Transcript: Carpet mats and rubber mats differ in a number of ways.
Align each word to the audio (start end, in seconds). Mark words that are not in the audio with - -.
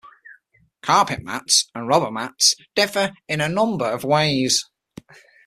Carpet 0.81 1.21
mats 1.21 1.69
and 1.75 1.87
rubber 1.87 2.09
mats 2.09 2.55
differ 2.75 3.11
in 3.29 3.39
a 3.39 3.47
number 3.47 3.85
of 3.85 4.03
ways. 4.03 4.65